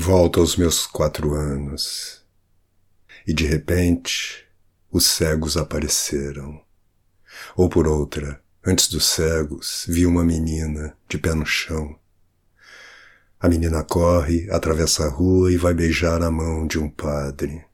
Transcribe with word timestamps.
Volto 0.00 0.38
aos 0.38 0.54
meus 0.54 0.86
quatro 0.86 1.34
anos. 1.34 2.22
E 3.26 3.34
de 3.34 3.44
repente, 3.44 4.46
os 4.92 5.04
cegos 5.04 5.56
apareceram. 5.56 6.62
Ou 7.56 7.68
por 7.68 7.88
outra, 7.88 8.40
antes 8.64 8.86
dos 8.86 9.06
cegos, 9.06 9.84
vi 9.88 10.06
uma 10.06 10.22
menina 10.22 10.96
de 11.08 11.18
pé 11.18 11.34
no 11.34 11.44
chão. 11.44 11.98
A 13.40 13.48
menina 13.48 13.82
corre, 13.82 14.48
atravessa 14.52 15.04
a 15.04 15.10
rua 15.10 15.50
e 15.52 15.56
vai 15.56 15.74
beijar 15.74 16.22
a 16.22 16.30
mão 16.30 16.64
de 16.64 16.78
um 16.78 16.88
padre. 16.88 17.64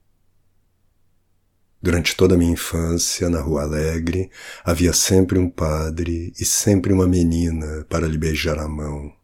Durante 1.83 2.17
toda 2.17 2.37
a 2.37 2.39
minha 2.39 2.53
infância, 2.55 3.29
na 3.29 3.43
Rua 3.43 3.65
Alegre, 3.65 4.31
havia 4.65 4.95
sempre 4.95 5.39
um 5.39 5.51
padre 5.51 6.33
e 6.41 6.45
sempre 6.47 6.91
uma 6.91 7.07
menina 7.07 7.85
para 7.87 8.09
lhe 8.09 8.17
beijar 8.17 8.59
a 8.59 8.67
mão. 8.67 9.15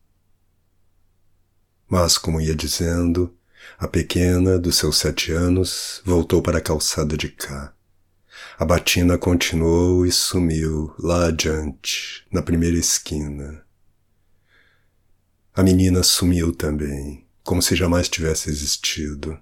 Mas, 1.91 2.17
como 2.17 2.41
ia 2.41 2.55
dizendo, 2.55 3.37
a 3.77 3.89
pequena, 3.89 4.57
dos 4.61 4.77
seus 4.77 4.97
sete 4.97 5.33
anos, 5.33 6.01
voltou 6.05 6.41
para 6.41 6.59
a 6.59 6.61
calçada 6.61 7.17
de 7.17 7.29
cá. 7.29 7.75
A 8.57 8.65
batina 8.65 9.19
continuou 9.19 10.07
e 10.07 10.13
sumiu 10.13 10.95
lá 10.97 11.27
adiante, 11.27 12.25
na 12.31 12.43
primeira 12.43 12.79
esquina. 12.79 13.65
A 15.53 15.65
menina 15.65 16.05
sumiu 16.05 16.55
também, 16.55 17.27
como 17.43 17.61
se 17.61 17.75
jamais 17.75 18.09
tivesse 18.09 18.49
existido. 18.49 19.37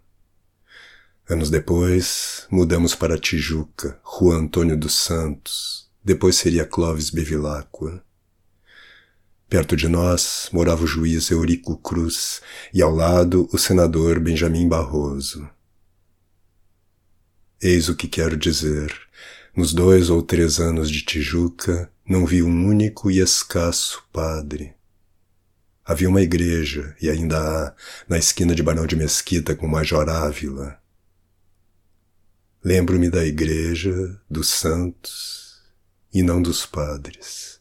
Anos 1.29 1.51
depois, 1.51 2.47
mudamos 2.51 2.95
para 2.95 3.19
Tijuca, 3.19 4.01
Rua 4.03 4.37
Antônio 4.37 4.75
dos 4.77 4.95
Santos, 4.95 5.91
depois 6.03 6.37
seria 6.37 6.65
Clóvis 6.65 7.11
Bevilacqua. 7.11 8.03
Perto 9.49 9.77
de 9.77 9.89
nós 9.89 10.49
morava 10.53 10.85
o 10.85 10.87
juiz 10.87 11.31
Eurico 11.31 11.77
Cruz 11.79 12.43
e 12.73 12.83
ao 12.83 12.95
lado 12.95 13.49
o 13.53 13.59
senador 13.59 14.21
Benjamin 14.21 14.69
Barroso. 14.69 15.49
Eis 17.61 17.89
o 17.89 17.97
que 17.97 18.07
quero 18.07 18.37
dizer. 18.37 18.93
Nos 19.57 19.73
dois 19.73 20.11
ou 20.11 20.23
três 20.23 20.61
anos 20.61 20.91
de 20.91 21.03
Tijuca, 21.03 21.91
não 22.07 22.27
vi 22.27 22.43
um 22.43 22.67
único 22.67 23.11
e 23.11 23.19
escasso 23.19 24.05
padre. 24.13 24.75
Havia 25.85 26.09
uma 26.09 26.21
igreja, 26.21 26.95
e 27.01 27.09
ainda 27.09 27.39
há, 27.39 27.75
na 28.07 28.19
esquina 28.19 28.55
de 28.55 28.63
Barão 28.63 28.87
de 28.87 28.95
Mesquita 28.95 29.57
com 29.57 29.67
Major 29.67 30.09
Ávila, 30.09 30.79
Lembro-me 32.63 33.09
da 33.09 33.25
igreja, 33.25 34.21
dos 34.29 34.49
santos 34.49 35.63
e 36.13 36.23
não 36.23 36.43
dos 36.43 36.67
padres. 36.67 37.58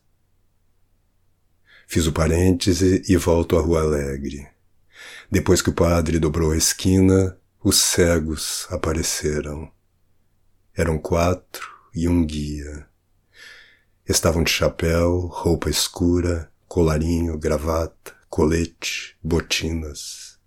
Fiz 1.90 2.06
o 2.06 2.12
parêntese 2.12 3.02
e 3.08 3.16
volto 3.16 3.58
à 3.58 3.62
Rua 3.62 3.80
Alegre. 3.80 4.46
Depois 5.32 5.62
que 5.62 5.70
o 5.70 5.74
padre 5.74 6.20
dobrou 6.20 6.52
a 6.52 6.58
esquina, 6.58 7.40
os 7.64 7.78
cegos 7.78 8.68
apareceram. 8.70 9.72
Eram 10.76 10.98
quatro 10.98 11.66
e 11.96 12.06
um 12.10 12.26
guia. 12.26 12.86
Estavam 14.06 14.44
de 14.44 14.52
chapéu, 14.52 15.28
roupa 15.28 15.70
escura, 15.70 16.52
colarinho, 16.68 17.38
gravata, 17.38 18.14
colete, 18.30 19.16
botinas. 19.24 20.38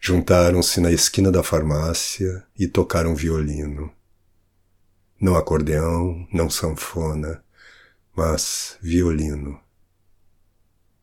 Juntaram-se 0.00 0.80
na 0.80 0.90
esquina 0.90 1.30
da 1.30 1.44
farmácia 1.44 2.44
e 2.58 2.66
tocaram 2.66 3.14
violino. 3.14 3.92
Não 5.20 5.36
acordeão, 5.36 6.26
não 6.32 6.50
sanfona, 6.50 7.44
mas 8.12 8.76
violino. 8.82 9.60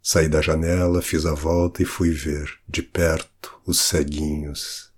Saí 0.10 0.30
da 0.30 0.42
janela, 0.42 1.02
fiz 1.02 1.26
a 1.26 1.34
volta 1.34 1.84
e 1.84 1.86
fui 1.86 2.12
ver, 2.12 2.62
de 2.66 2.82
perto, 2.82 3.60
os 3.66 3.78
ceguinhos. 3.78 4.90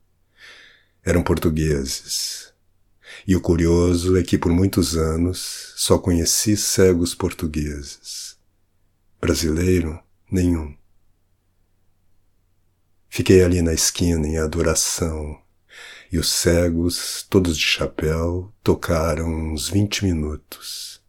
Eram 1.04 1.24
portugueses. 1.24 2.54
E 3.26 3.36
o 3.36 3.42
curioso 3.42 4.16
é 4.16 4.22
que 4.22 4.38
por 4.38 4.52
muitos 4.52 4.96
anos 4.96 5.74
só 5.78 5.98
conheci 5.98 6.56
cegos 6.56 7.16
portugueses. 7.16 8.38
Brasileiro, 9.20 10.00
nenhum. 10.32 10.78
Fiquei 13.10 13.44
ali 13.44 13.64
na 13.64 13.74
esquina 13.74 14.28
em 14.28 14.38
adoração, 14.38 15.42
e 16.12 16.20
os 16.20 16.30
cegos, 16.30 17.26
todos 17.28 17.58
de 17.58 17.66
chapéu, 17.66 18.54
tocaram 18.62 19.28
uns 19.28 19.70
vinte 19.70 20.06
minutos. 20.06 21.02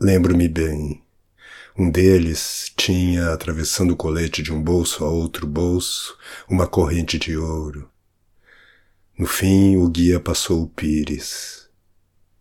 Lembro-me 0.00 0.46
bem. 0.48 1.05
Um 1.78 1.90
deles 1.90 2.72
tinha, 2.74 3.34
atravessando 3.34 3.90
o 3.92 3.96
colete 3.96 4.42
de 4.42 4.50
um 4.50 4.62
bolso 4.62 5.04
a 5.04 5.10
outro 5.10 5.46
bolso, 5.46 6.16
uma 6.48 6.66
corrente 6.66 7.18
de 7.18 7.36
ouro. 7.36 7.90
No 9.18 9.26
fim, 9.26 9.76
o 9.76 9.86
guia 9.86 10.18
passou 10.18 10.62
o 10.62 10.68
pires. 10.68 11.68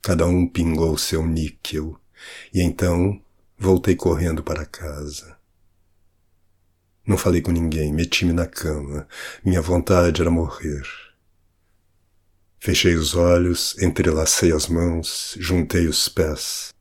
Cada 0.01 0.25
um 0.25 0.47
pingou 0.47 0.97
seu 0.97 1.28
níquel, 1.28 2.00
e 2.53 2.62
então 2.62 3.22
voltei 3.57 3.94
correndo 3.94 4.41
para 4.41 4.66
casa. 4.66 5.38
Não 7.06 7.18
falei 7.18 7.41
com 7.41 7.51
ninguém, 7.51 7.91
meti-me 7.91 8.31
na 8.31 8.47
cama. 8.47 9.06
Minha 9.44 9.62
vontade 9.62 10.22
era 10.22 10.31
morrer. 10.31 10.84
Fechei 12.57 12.95
os 12.95 13.16
olhos, 13.16 13.78
entrelacei 13.81 14.53
as 14.53 14.68
mãos, 14.68 15.35
juntei 15.38 15.88
os 15.88 16.07
pés. 16.07 16.74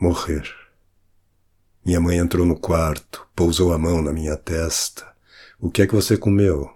Morrer. 0.00 0.59
Minha 1.84 2.00
mãe 2.00 2.18
entrou 2.18 2.46
no 2.46 2.58
quarto, 2.58 3.26
pousou 3.34 3.72
a 3.72 3.78
mão 3.78 4.02
na 4.02 4.12
minha 4.12 4.36
testa. 4.36 5.06
O 5.58 5.70
que 5.70 5.82
é 5.82 5.86
que 5.86 5.94
você 5.94 6.16
comeu? 6.16 6.74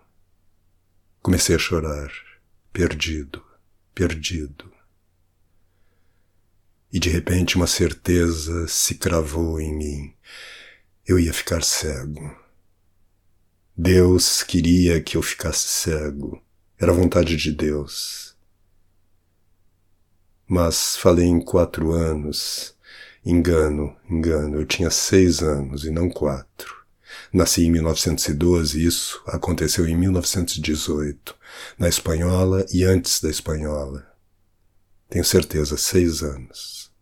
Comecei 1.23 1.57
a 1.57 1.59
chorar. 1.59 2.11
Perdido, 2.73 3.43
perdido. 3.95 4.73
E 6.93 6.99
de 6.99 7.09
repente 7.11 7.57
uma 7.57 7.67
certeza 7.67 8.67
se 8.69 8.95
cravou 8.95 9.61
em 9.61 9.77
mim 9.77 10.15
eu 11.07 11.19
ia 11.19 11.33
ficar 11.33 11.63
cego. 11.63 12.35
Deus 13.77 14.43
queria 14.43 15.03
que 15.03 15.17
eu 15.17 15.23
ficasse 15.23 15.69
cego. 15.69 16.43
Era 16.79 16.93
vontade 16.93 17.37
de 17.37 17.53
Deus. 17.53 18.35
Mas 20.47 20.97
falei 20.97 21.27
em 21.27 21.41
quatro 21.41 21.93
anos. 21.93 22.74
Engano, 23.25 23.97
engano. 24.09 24.61
Eu 24.61 24.67
tinha 24.67 24.91
seis 24.91 25.43
anos 25.43 25.85
e 25.85 25.91
não 25.91 26.11
quatro. 26.11 26.85
Nasci 27.33 27.65
em 27.65 27.71
1912 27.71 28.79
e 28.79 28.87
isso 28.87 29.23
aconteceu 29.27 29.89
em 29.89 29.97
1918, 29.97 31.35
na 31.79 31.89
Espanhola 31.89 32.67
e 32.73 32.85
antes 32.85 33.21
da 33.21 33.31
Espanhola. 33.31 34.07
Tenho 35.09 35.25
certeza, 35.25 35.77
seis 35.77 36.23
anos. 36.23 36.93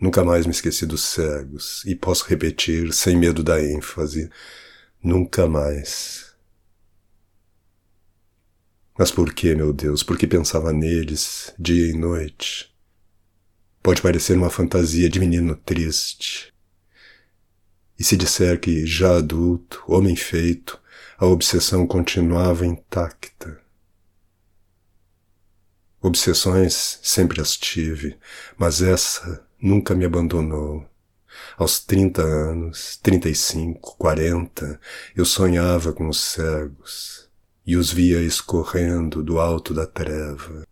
Nunca 0.00 0.24
mais 0.24 0.46
me 0.46 0.52
esqueci 0.52 0.86
dos 0.86 1.02
cegos, 1.02 1.84
e 1.84 1.94
posso 1.94 2.24
repetir, 2.26 2.92
sem 2.92 3.16
medo 3.16 3.42
da 3.42 3.60
ênfase, 3.60 4.30
nunca 5.02 5.48
mais. 5.48 6.34
Mas 8.96 9.10
por 9.10 9.32
que, 9.32 9.54
meu 9.54 9.72
Deus? 9.72 10.02
Por 10.02 10.16
que 10.16 10.26
pensava 10.26 10.72
neles 10.72 11.52
dia 11.58 11.88
e 11.88 11.92
noite? 11.92 12.67
Pode 13.82 14.02
parecer 14.02 14.36
uma 14.36 14.50
fantasia 14.50 15.08
de 15.08 15.20
menino 15.20 15.54
triste. 15.54 16.52
E 17.98 18.04
se 18.04 18.16
disser 18.16 18.60
que, 18.60 18.86
já 18.86 19.16
adulto, 19.16 19.82
homem 19.88 20.14
feito, 20.14 20.80
a 21.16 21.26
obsessão 21.26 21.86
continuava 21.86 22.64
intacta. 22.64 23.60
Obsessões 26.00 27.00
sempre 27.02 27.40
as 27.40 27.56
tive, 27.56 28.16
mas 28.56 28.82
essa 28.82 29.44
nunca 29.60 29.94
me 29.94 30.04
abandonou. 30.04 30.86
Aos 31.56 31.80
trinta 31.80 32.22
anos, 32.22 32.96
trinta 33.02 33.28
e 33.28 33.34
cinco, 33.34 33.96
quarenta, 33.96 34.80
eu 35.16 35.24
sonhava 35.24 35.92
com 35.92 36.08
os 36.08 36.20
cegos 36.20 37.28
e 37.66 37.76
os 37.76 37.92
via 37.92 38.20
escorrendo 38.20 39.24
do 39.24 39.40
alto 39.40 39.74
da 39.74 39.86
treva. 39.86 40.67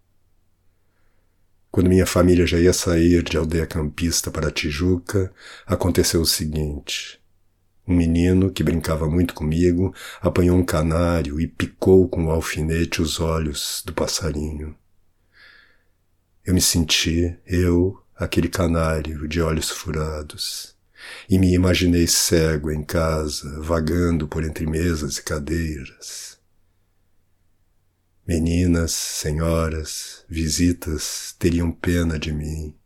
Quando 1.77 1.91
minha 1.91 2.07
família 2.07 2.47
já 2.47 2.59
ia 2.59 2.73
sair 2.73 3.23
de 3.23 3.37
aldeia 3.37 3.67
campista 3.67 4.31
para 4.31 4.51
Tijuca, 4.51 5.31
aconteceu 5.67 6.23
o 6.23 6.27
seguinte. 6.27 7.21
Um 7.87 7.95
menino 7.95 8.51
que 8.51 8.63
brincava 8.63 9.07
muito 9.11 9.35
comigo 9.35 9.95
apanhou 10.23 10.57
um 10.57 10.65
canário 10.65 11.39
e 11.39 11.47
picou 11.47 12.09
com 12.09 12.25
o 12.25 12.31
alfinete 12.31 13.03
os 13.03 13.21
olhos 13.21 13.83
do 13.85 13.93
passarinho. 13.93 14.75
Eu 16.47 16.55
me 16.55 16.63
senti, 16.63 17.37
eu, 17.47 18.03
aquele 18.17 18.49
canário 18.49 19.29
de 19.29 19.43
olhos 19.43 19.69
furados, 19.69 20.75
e 21.29 21.39
me 21.39 21.53
imaginei 21.53 22.07
cego 22.07 22.71
em 22.71 22.83
casa, 22.83 23.61
vagando 23.61 24.27
por 24.27 24.45
entre 24.45 24.67
mesas 24.67 25.19
e 25.19 25.23
cadeiras. 25.23 26.36
Meninas, 28.27 28.91
senhoras, 28.91 30.25
visitas 30.29 31.37
teriam 31.39 31.71
pena 31.71 32.19
de 32.19 32.33
mim, 32.33 32.77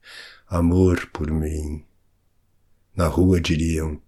amor 0.47 1.07
por 1.15 1.31
mim. 1.31 1.83
Na 2.95 3.07
rua 3.07 3.41
diriam: 3.41 3.99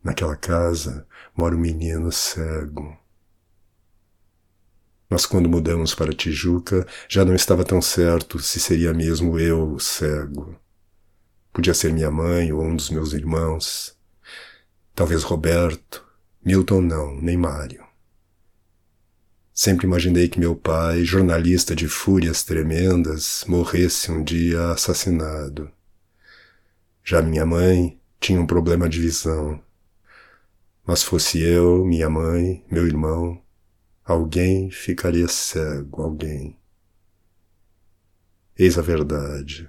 Naquela 0.00 0.36
casa 0.36 1.08
mora 1.36 1.56
um 1.56 1.58
menino 1.58 2.12
cego. 2.12 2.96
Mas 5.10 5.26
quando 5.26 5.48
mudamos 5.48 5.92
para 5.92 6.12
Tijuca, 6.12 6.86
já 7.08 7.24
não 7.24 7.34
estava 7.34 7.64
tão 7.64 7.82
certo 7.82 8.38
se 8.38 8.60
seria 8.60 8.94
mesmo 8.94 9.40
eu 9.40 9.72
o 9.72 9.80
cego. 9.80 10.56
Podia 11.52 11.74
ser 11.74 11.92
minha 11.92 12.12
mãe 12.12 12.52
ou 12.52 12.62
um 12.62 12.76
dos 12.76 12.90
meus 12.90 13.12
irmãos. 13.12 13.98
Talvez 14.94 15.24
Roberto. 15.24 16.06
Milton 16.44 16.82
não, 16.82 17.20
nem 17.20 17.36
Mário. 17.36 17.87
Sempre 19.60 19.88
imaginei 19.88 20.28
que 20.28 20.38
meu 20.38 20.54
pai, 20.54 21.02
jornalista 21.02 21.74
de 21.74 21.88
fúrias 21.88 22.44
tremendas, 22.44 23.44
morresse 23.48 24.08
um 24.08 24.22
dia 24.22 24.70
assassinado. 24.70 25.68
Já 27.02 27.20
minha 27.20 27.44
mãe 27.44 28.00
tinha 28.20 28.40
um 28.40 28.46
problema 28.46 28.88
de 28.88 29.00
visão. 29.00 29.60
Mas 30.86 31.02
fosse 31.02 31.40
eu, 31.42 31.84
minha 31.84 32.08
mãe, 32.08 32.64
meu 32.70 32.86
irmão, 32.86 33.42
alguém 34.04 34.70
ficaria 34.70 35.26
cego, 35.26 36.02
alguém. 36.02 36.56
Eis 38.56 38.78
a 38.78 38.82
verdade. 38.82 39.68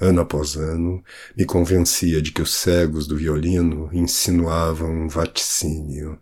Ano 0.00 0.22
após 0.22 0.56
ano, 0.56 1.04
me 1.36 1.44
convencia 1.44 2.22
de 2.22 2.32
que 2.32 2.40
os 2.40 2.54
cegos 2.54 3.06
do 3.06 3.18
violino 3.18 3.90
insinuavam 3.92 4.90
um 4.90 5.08
vaticínio. 5.08 6.18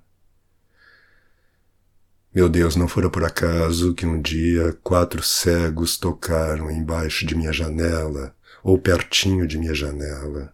Meu 2.34 2.48
Deus, 2.48 2.74
não 2.74 2.88
fora 2.88 3.08
por 3.08 3.22
acaso 3.22 3.94
que 3.94 4.04
um 4.04 4.20
dia 4.20 4.76
quatro 4.82 5.22
cegos 5.22 5.96
tocaram 5.96 6.68
embaixo 6.68 7.24
de 7.24 7.32
minha 7.32 7.52
janela 7.52 8.34
ou 8.60 8.76
pertinho 8.76 9.46
de 9.46 9.56
minha 9.56 9.72
janela. 9.72 10.52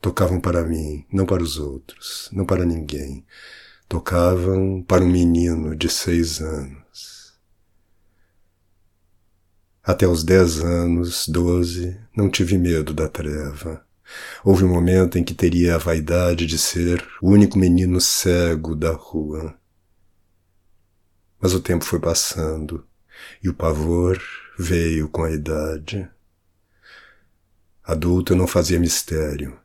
Tocavam 0.00 0.40
para 0.40 0.62
mim, 0.62 1.04
não 1.12 1.26
para 1.26 1.42
os 1.42 1.58
outros, 1.58 2.28
não 2.32 2.46
para 2.46 2.64
ninguém. 2.64 3.26
Tocavam 3.88 4.80
para 4.80 5.02
um 5.02 5.10
menino 5.10 5.74
de 5.74 5.88
seis 5.88 6.40
anos. 6.40 7.34
Até 9.82 10.06
os 10.06 10.22
dez 10.22 10.60
anos, 10.60 11.26
doze, 11.26 11.98
não 12.16 12.30
tive 12.30 12.56
medo 12.56 12.94
da 12.94 13.08
treva. 13.08 13.84
Houve 14.44 14.62
um 14.62 14.72
momento 14.72 15.18
em 15.18 15.24
que 15.24 15.34
teria 15.34 15.74
a 15.74 15.78
vaidade 15.78 16.46
de 16.46 16.56
ser 16.56 17.04
o 17.20 17.30
único 17.30 17.58
menino 17.58 18.00
cego 18.00 18.76
da 18.76 18.92
rua. 18.92 19.58
Mas 21.40 21.54
o 21.54 21.60
tempo 21.60 21.84
foi 21.84 22.00
passando 22.00 22.86
e 23.42 23.48
o 23.48 23.54
pavor 23.54 24.20
veio 24.58 25.08
com 25.08 25.22
a 25.22 25.30
idade. 25.30 26.08
Adulto 27.84 28.32
eu 28.32 28.36
não 28.36 28.46
fazia 28.46 28.80
mistério. 28.80 29.58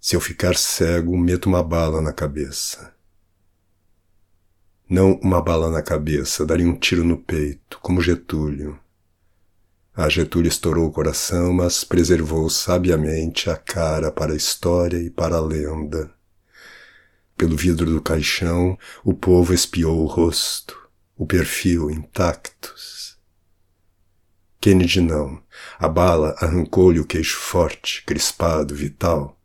Se 0.00 0.14
eu 0.14 0.20
ficar 0.20 0.56
cego, 0.56 1.16
meto 1.18 1.46
uma 1.46 1.62
bala 1.62 2.00
na 2.00 2.12
cabeça. 2.12 2.94
Não 4.88 5.14
uma 5.14 5.42
bala 5.42 5.68
na 5.68 5.82
cabeça, 5.82 6.46
daria 6.46 6.66
um 6.66 6.78
tiro 6.78 7.02
no 7.02 7.18
peito, 7.18 7.78
como 7.82 8.00
Getúlio. 8.00 8.78
A 9.92 10.08
Getúlio 10.08 10.48
estourou 10.48 10.86
o 10.86 10.92
coração, 10.92 11.52
mas 11.52 11.82
preservou 11.82 12.48
sabiamente 12.48 13.50
a 13.50 13.56
cara 13.56 14.12
para 14.12 14.32
a 14.32 14.36
história 14.36 14.98
e 14.98 15.10
para 15.10 15.36
a 15.36 15.40
lenda. 15.40 16.15
Pelo 17.36 17.56
vidro 17.56 17.86
do 17.86 18.00
caixão, 18.00 18.78
o 19.04 19.12
povo 19.12 19.52
espiou 19.52 20.02
o 20.02 20.06
rosto 20.06 20.86
o 21.16 21.26
perfil 21.26 21.90
intactos. 21.90 23.16
Kennedy 24.60 25.00
não. 25.00 25.42
A 25.78 25.88
bala 25.88 26.34
arrancou-lhe 26.38 27.00
o 27.00 27.06
queixo 27.06 27.38
forte, 27.38 28.04
crispado, 28.04 28.74
vital. 28.74 29.40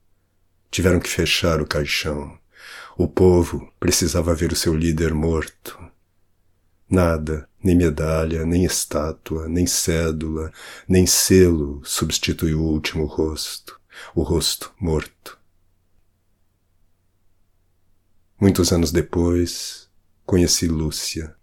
Tiveram 0.70 1.00
que 1.00 1.10
fechar 1.10 1.62
o 1.62 1.68
caixão. 1.68 2.38
O 2.98 3.08
povo 3.08 3.72
precisava 3.80 4.36
ver 4.36 4.52
o 4.52 4.56
seu 4.56 4.76
líder 4.76 5.14
morto. 5.14 5.80
Nada, 6.90 7.48
nem 7.64 7.76
medalha, 7.76 8.46
nem 8.46 8.66
estátua, 8.66 9.48
nem 9.48 9.66
cédula, 9.66 10.52
nem 10.88 11.08
selo 11.08 11.82
substituiu 11.86 12.60
o 12.60 12.68
último 12.68 13.06
rosto, 13.06 13.80
o 14.14 14.24
rosto 14.24 14.74
morto. 14.78 15.41
Muitos 18.42 18.72
anos 18.72 18.92
depois, 18.92 19.88
conheci 20.26 20.68
Lúcia. 20.68 21.36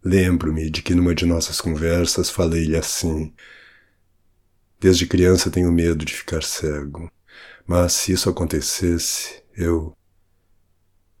Lembro-me 0.00 0.70
de 0.70 0.80
que 0.80 0.94
numa 0.94 1.12
de 1.12 1.26
nossas 1.26 1.60
conversas 1.60 2.30
falei-lhe 2.30 2.76
assim: 2.76 3.34
Desde 4.78 5.08
criança 5.08 5.50
tenho 5.50 5.72
medo 5.72 6.04
de 6.04 6.14
ficar 6.14 6.44
cego, 6.44 7.10
mas 7.66 7.94
se 7.94 8.12
isso 8.12 8.30
acontecesse, 8.30 9.42
eu. 9.56 9.92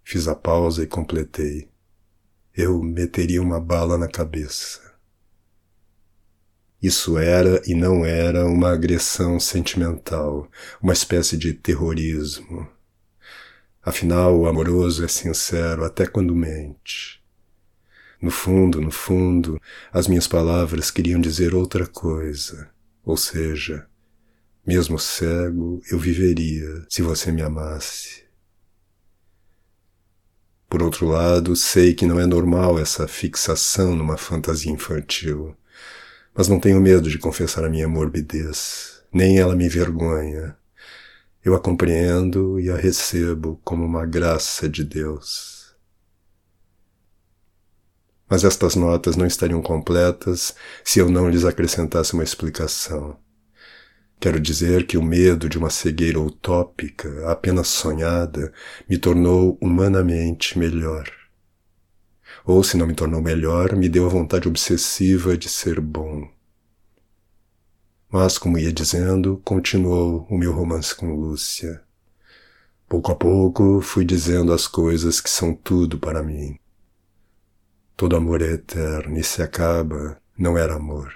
Fiz 0.04 0.28
a 0.28 0.34
pausa 0.36 0.84
e 0.84 0.86
completei. 0.86 1.68
Eu 2.54 2.80
meteria 2.80 3.42
uma 3.42 3.58
bala 3.58 3.98
na 3.98 4.06
cabeça. 4.06 4.80
Isso 6.80 7.18
era 7.18 7.60
e 7.66 7.74
não 7.74 8.06
era 8.06 8.46
uma 8.46 8.70
agressão 8.70 9.40
sentimental, 9.40 10.48
uma 10.80 10.92
espécie 10.92 11.36
de 11.36 11.52
terrorismo. 11.52 12.72
Afinal, 13.84 14.38
o 14.38 14.46
amoroso 14.46 15.04
é 15.04 15.08
sincero 15.08 15.84
até 15.84 16.06
quando 16.06 16.34
mente. 16.34 17.22
No 18.20 18.30
fundo, 18.30 18.80
no 18.80 18.90
fundo, 18.90 19.60
as 19.92 20.08
minhas 20.08 20.26
palavras 20.26 20.90
queriam 20.90 21.20
dizer 21.20 21.54
outra 21.54 21.86
coisa. 21.86 22.70
Ou 23.04 23.18
seja, 23.18 23.86
mesmo 24.66 24.98
cego, 24.98 25.82
eu 25.90 25.98
viveria 25.98 26.86
se 26.88 27.02
você 27.02 27.30
me 27.30 27.42
amasse. 27.42 28.24
Por 30.66 30.82
outro 30.82 31.06
lado, 31.06 31.54
sei 31.54 31.92
que 31.92 32.06
não 32.06 32.18
é 32.18 32.24
normal 32.24 32.78
essa 32.78 33.06
fixação 33.06 33.94
numa 33.94 34.16
fantasia 34.16 34.72
infantil, 34.72 35.54
mas 36.34 36.48
não 36.48 36.58
tenho 36.58 36.80
medo 36.80 37.10
de 37.10 37.18
confessar 37.18 37.62
a 37.64 37.68
minha 37.68 37.86
morbidez, 37.86 39.02
nem 39.12 39.38
ela 39.38 39.54
me 39.54 39.66
envergonha. 39.66 40.56
Eu 41.44 41.54
a 41.54 41.60
compreendo 41.60 42.58
e 42.58 42.70
a 42.70 42.76
recebo 42.76 43.60
como 43.62 43.84
uma 43.84 44.06
graça 44.06 44.66
de 44.66 44.82
Deus. 44.82 45.76
Mas 48.26 48.44
estas 48.44 48.74
notas 48.74 49.14
não 49.14 49.26
estariam 49.26 49.60
completas 49.60 50.54
se 50.82 51.00
eu 51.00 51.10
não 51.10 51.28
lhes 51.28 51.44
acrescentasse 51.44 52.14
uma 52.14 52.24
explicação. 52.24 53.18
Quero 54.18 54.40
dizer 54.40 54.86
que 54.86 54.96
o 54.96 55.02
medo 55.02 55.46
de 55.46 55.58
uma 55.58 55.68
cegueira 55.68 56.18
utópica, 56.18 57.30
apenas 57.30 57.68
sonhada, 57.68 58.50
me 58.88 58.96
tornou 58.96 59.58
humanamente 59.60 60.58
melhor. 60.58 61.12
Ou, 62.46 62.64
se 62.64 62.78
não 62.78 62.86
me 62.86 62.94
tornou 62.94 63.20
melhor, 63.20 63.76
me 63.76 63.90
deu 63.90 64.06
a 64.06 64.08
vontade 64.08 64.48
obsessiva 64.48 65.36
de 65.36 65.50
ser 65.50 65.78
bom. 65.78 66.33
Mas, 68.14 68.38
como 68.38 68.56
ia 68.56 68.72
dizendo, 68.72 69.42
continuou 69.44 70.24
o 70.30 70.38
meu 70.38 70.52
romance 70.52 70.94
com 70.94 71.16
Lúcia. 71.16 71.82
Pouco 72.88 73.10
a 73.10 73.16
pouco 73.16 73.80
fui 73.80 74.04
dizendo 74.04 74.52
as 74.52 74.68
coisas 74.68 75.20
que 75.20 75.28
são 75.28 75.52
tudo 75.52 75.98
para 75.98 76.22
mim. 76.22 76.56
Todo 77.96 78.14
amor 78.14 78.40
é 78.40 78.52
eterno 78.52 79.18
e 79.18 79.24
se 79.24 79.42
acaba, 79.42 80.16
não 80.38 80.56
era 80.56 80.76
amor. 80.76 81.12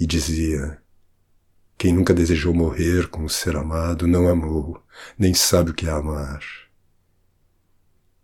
E 0.00 0.06
dizia: 0.06 0.80
Quem 1.76 1.92
nunca 1.92 2.14
desejou 2.14 2.54
morrer 2.54 3.08
com 3.08 3.22
o 3.22 3.28
ser 3.28 3.54
amado 3.54 4.06
não 4.06 4.26
amou, 4.26 4.82
nem 5.18 5.34
sabe 5.34 5.72
o 5.72 5.74
que 5.74 5.86
é 5.86 5.90
amar. 5.90 6.40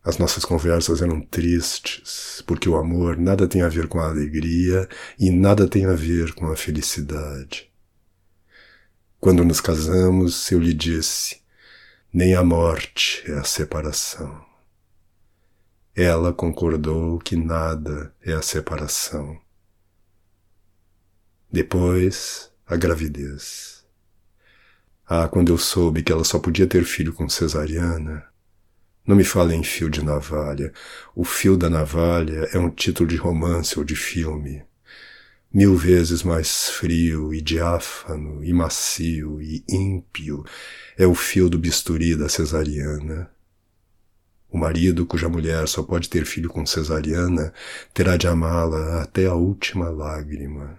As 0.03 0.17
nossas 0.17 0.45
conversas 0.45 1.03
eram 1.03 1.21
tristes, 1.21 2.43
porque 2.47 2.69
o 2.69 2.77
amor 2.77 3.19
nada 3.19 3.47
tem 3.47 3.61
a 3.63 3.69
ver 3.69 3.87
com 3.87 4.01
a 4.01 4.09
alegria 4.09 4.89
e 5.19 5.31
nada 5.31 5.69
tem 5.69 5.85
a 5.85 5.93
ver 5.93 6.35
com 6.35 6.51
a 6.51 6.57
felicidade. 6.57 7.71
Quando 9.21 9.45
nos 9.45 9.61
casamos, 9.61 10.51
eu 10.51 10.59
lhe 10.59 10.73
disse: 10.73 11.43
nem 12.13 12.35
a 12.35 12.43
morte 12.43 13.23
é 13.31 13.35
a 13.35 13.45
separação. 13.45 14.43
Ela 15.95 16.33
concordou 16.33 17.19
que 17.19 17.37
nada 17.37 18.15
é 18.25 18.33
a 18.33 18.41
separação. 18.41 19.39
Depois, 21.53 22.51
a 22.67 22.77
gravidez. 22.77 23.85
Ah, 25.05 25.29
quando 25.29 25.53
eu 25.53 25.59
soube 25.59 26.03
que 26.03 26.13
ela 26.13 26.25
só 26.25 26.39
podia 26.39 26.67
ter 26.67 26.85
filho 26.85 27.13
com 27.13 27.29
cesariana. 27.29 28.30
Não 29.07 29.17
me 29.17 29.25
fale 29.25 29.55
em 29.55 29.63
fio 29.63 29.89
de 29.91 30.05
navalha. 30.05 30.73
O 31.15 31.25
fio 31.25 31.57
da 31.57 31.71
navalha 31.71 32.49
é 32.53 32.59
um 32.59 32.71
título 32.71 33.09
de 33.09 33.17
romance 33.17 33.79
ou 33.79 33.85
de 33.85 33.97
filme. 33.97 34.63
Mil 35.53 35.77
vezes 35.77 36.23
mais 36.23 36.69
frio 36.69 37.35
e 37.35 37.41
diáfano 37.41 38.45
e 38.45 38.53
macio 38.53 39.43
e 39.43 39.65
ímpio 39.69 40.45
é 40.97 41.07
o 41.07 41.15
fio 41.15 41.49
do 41.51 41.59
bisturi 41.59 42.15
da 42.15 42.29
cesariana. 42.29 43.29
O 44.49 44.59
marido 44.59 45.07
cuja 45.07 45.29
mulher 45.29 45.67
só 45.69 45.83
pode 45.83 46.09
ter 46.09 46.25
filho 46.25 46.49
com 46.49 46.67
cesariana 46.67 47.53
terá 47.95 48.17
de 48.17 48.27
amá-la 48.27 49.03
até 49.03 49.27
a 49.27 49.35
última 49.35 49.89
lágrima. 49.89 50.79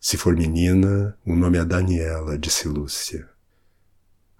Se 0.00 0.16
for 0.16 0.36
menina, 0.36 1.16
o 1.24 1.36
nome 1.36 1.58
é 1.58 1.64
Daniela, 1.64 2.36
disse 2.36 2.66
Lúcia. 2.66 3.29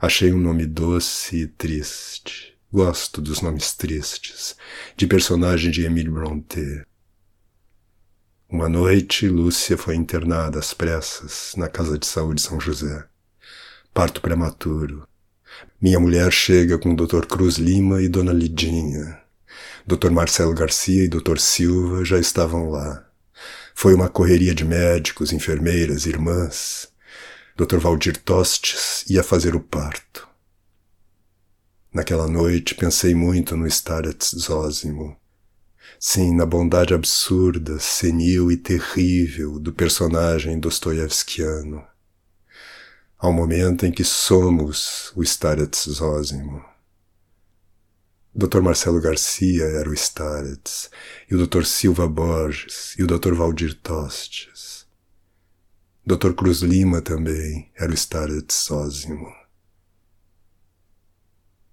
Achei 0.03 0.33
um 0.33 0.39
nome 0.39 0.65
doce 0.65 1.43
e 1.43 1.47
triste. 1.47 2.55
Gosto 2.73 3.21
dos 3.21 3.43
nomes 3.43 3.75
tristes, 3.75 4.57
de 4.97 5.07
personagem 5.07 5.71
de 5.71 5.85
Emile 5.85 6.09
Brontë. 6.09 6.87
Uma 8.49 8.67
noite, 8.67 9.29
Lúcia 9.29 9.77
foi 9.77 9.97
internada 9.97 10.59
às 10.59 10.73
pressas 10.73 11.53
na 11.55 11.69
Casa 11.69 11.99
de 11.99 12.07
Saúde 12.07 12.41
São 12.41 12.59
José. 12.59 13.05
Parto 13.93 14.23
prematuro. 14.23 15.07
Minha 15.79 16.01
mulher 16.01 16.33
chega 16.33 16.79
com 16.79 16.95
o 16.95 16.97
Dr. 16.97 17.27
Cruz 17.27 17.57
Lima 17.57 18.01
e 18.01 18.09
Dona 18.09 18.33
Lidinha. 18.33 19.21
Dr. 19.87 20.11
Marcelo 20.11 20.55
Garcia 20.55 21.05
e 21.05 21.09
Dr. 21.09 21.37
Silva 21.37 22.07
já 22.07 22.19
estavam 22.19 22.71
lá. 22.71 23.07
Foi 23.75 23.93
uma 23.93 24.09
correria 24.09 24.55
de 24.55 24.65
médicos, 24.65 25.31
enfermeiras, 25.31 26.07
irmãs. 26.07 26.90
Dr. 27.61 27.77
Valdir 27.77 28.17
Tostes 28.17 29.05
ia 29.07 29.23
fazer 29.23 29.55
o 29.55 29.61
parto. 29.61 30.27
Naquela 31.93 32.27
noite 32.27 32.75
pensei 32.75 33.15
muito 33.15 33.55
no 33.55 33.67
Starets 33.67 34.31
Zósimo. 34.35 35.15
Sim, 35.99 36.35
na 36.35 36.47
bondade 36.47 36.95
absurda, 36.95 37.79
senil 37.79 38.51
e 38.51 38.57
terrível 38.57 39.59
do 39.59 39.75
personagem 39.75 40.59
dostoievskiano. 40.59 41.85
Ao 43.19 43.31
momento 43.31 43.85
em 43.85 43.93
que 43.93 44.05
somos 44.05 45.13
o 45.15 45.23
Starets 45.23 45.85
Zósimo. 45.87 46.65
Dr. 48.35 48.63
Marcelo 48.63 49.03
Garcia 49.03 49.65
era 49.65 49.91
o 49.91 49.93
Starets, 49.93 50.89
e 51.31 51.35
o 51.35 51.47
Dr. 51.47 51.65
Silva 51.65 52.09
Borges, 52.09 52.95
e 52.99 53.03
o 53.03 53.07
Dr. 53.07 53.35
Valdir 53.35 53.75
Tostes. 53.83 54.80
Dr. 56.05 56.33
Cruz 56.33 56.61
Lima 56.61 57.01
também 57.01 57.71
era 57.77 57.91
o 57.91 57.95
Starets 57.95 58.67
Zósimo. 58.67 59.33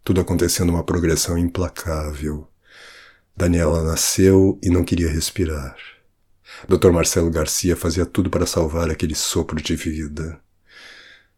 Tudo 0.04 0.22
aconteceu 0.22 0.66
numa 0.66 0.84
progressão 0.84 1.38
implacável 1.38 2.48
Daniela 3.38 3.84
nasceu 3.84 4.60
e 4.64 4.70
não 4.70 4.84
queria 4.84 5.12
respirar. 5.12 5.78
Dr. 6.68 6.90
Marcelo 6.90 7.30
Garcia 7.30 7.76
fazia 7.76 8.04
tudo 8.04 8.32
para 8.32 8.48
salvar 8.48 8.90
aquele 8.90 9.14
sopro 9.14 9.62
de 9.62 9.76
vida. 9.76 10.42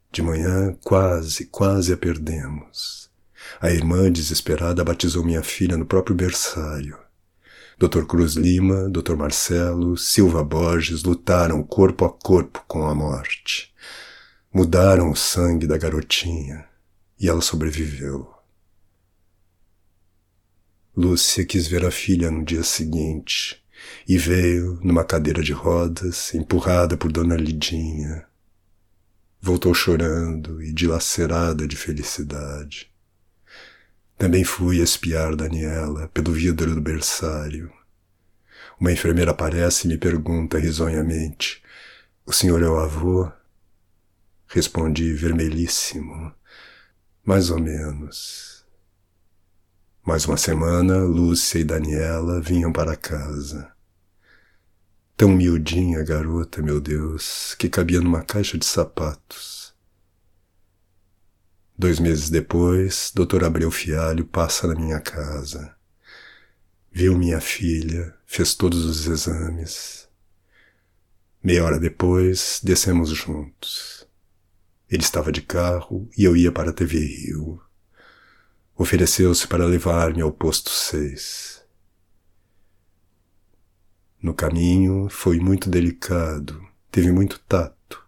De 0.10 0.22
manhã, 0.22 0.78
quase, 0.82 1.48
quase 1.48 1.92
a 1.92 1.98
perdemos. 1.98 3.12
A 3.60 3.70
irmã, 3.70 4.10
desesperada, 4.10 4.82
batizou 4.82 5.26
minha 5.26 5.44
filha 5.44 5.76
no 5.76 5.86
próprio 5.86 6.16
berçário. 6.16 6.98
Dr. 7.80 8.06
Cruz 8.06 8.34
Lima, 8.34 8.90
Dr. 8.90 9.16
Marcelo, 9.16 9.96
Silva 9.96 10.44
Borges 10.44 11.02
lutaram 11.04 11.64
corpo 11.64 12.04
a 12.04 12.10
corpo 12.12 12.62
com 12.68 12.86
a 12.86 12.94
morte. 12.94 13.74
Mudaram 14.54 15.10
o 15.10 15.16
sangue 15.16 15.66
da 15.66 15.78
garotinha 15.78 16.68
e 17.18 17.30
ela 17.30 17.40
sobreviveu. 17.40 18.30
Lúcia 20.94 21.46
quis 21.46 21.68
ver 21.68 21.86
a 21.86 21.92
filha 21.92 22.30
no 22.30 22.44
dia 22.44 22.64
seguinte 22.64 23.64
e 24.06 24.18
veio 24.18 24.78
numa 24.84 25.06
cadeira 25.06 25.42
de 25.42 25.54
rodas, 25.54 26.36
empurrada 26.36 26.98
por 26.98 27.10
Dona 27.10 27.38
Lidinha. 27.38 28.28
Voltou 29.40 29.74
chorando 29.74 30.62
e 30.62 30.74
dilacerada 30.74 31.66
de 31.66 31.78
felicidade. 31.78 32.92
Também 34.20 34.44
fui 34.44 34.82
espiar 34.82 35.34
Daniela 35.34 36.10
pelo 36.10 36.34
vidro 36.34 36.76
do 36.76 36.82
berçário. 36.82 37.72
Uma 38.78 38.92
enfermeira 38.92 39.32
aparece 39.32 39.88
e 39.88 39.90
me 39.90 39.98
pergunta 39.98 40.60
risonhamente: 40.60 41.64
O 42.26 42.34
senhor 42.34 42.62
é 42.62 42.68
o 42.68 42.78
avô? 42.78 43.32
Respondi 44.46 45.14
vermelhíssimo. 45.14 46.34
Mais 47.24 47.50
ou 47.50 47.62
menos. 47.62 48.66
Mais 50.06 50.26
uma 50.26 50.36
semana, 50.36 50.98
Lúcia 50.98 51.60
e 51.60 51.64
Daniela 51.64 52.42
vinham 52.42 52.74
para 52.74 52.98
casa. 52.98 53.72
Tão 55.16 55.30
miudinha 55.30 56.02
a 56.02 56.04
garota, 56.04 56.62
meu 56.62 56.82
Deus, 56.82 57.56
que 57.58 57.70
cabia 57.70 58.02
numa 58.02 58.22
caixa 58.22 58.58
de 58.58 58.66
sapatos. 58.66 59.59
Dois 61.80 62.00
meses 62.00 62.30
depois, 62.30 63.12
Dr. 63.16 63.46
Abreu 63.46 63.72
Fialho 63.72 64.26
passa 64.26 64.68
na 64.68 64.76
minha 64.76 65.00
casa. 65.00 65.76
Viu 66.92 67.18
minha 67.18 67.40
filha, 67.42 68.14
fez 68.26 68.54
todos 68.54 68.86
os 68.86 69.08
exames. 69.08 70.08
Meia 71.42 71.64
hora 71.64 71.80
depois, 71.80 72.60
descemos 72.62 73.10
juntos. 73.12 74.06
Ele 74.90 75.02
estava 75.02 75.32
de 75.32 75.42
carro 75.42 76.10
e 76.18 76.26
eu 76.26 76.36
ia 76.36 76.52
para 76.52 76.72
a 76.72 76.74
TV 76.74 77.00
Rio 77.00 77.62
ofereceu-se 78.80 79.46
para 79.46 79.66
levar-me 79.66 80.22
ao 80.22 80.32
posto 80.32 80.70
6. 80.70 81.62
No 84.22 84.34
caminho 84.34 85.10
foi 85.10 85.38
muito 85.38 85.70
delicado, 85.70 86.66
teve 86.90 87.12
muito 87.12 87.40
tato. 87.42 88.02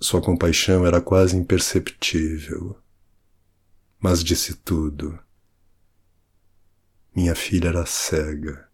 Sua 0.00 0.22
compaixão 0.22 0.86
era 0.86 1.02
quase 1.02 1.36
imperceptível. 1.36 2.78
Mas 3.98 4.22
disse 4.22 4.54
tudo. 4.54 5.18
Minha 7.14 7.34
filha 7.34 7.68
era 7.68 7.86
cega. 7.86 8.65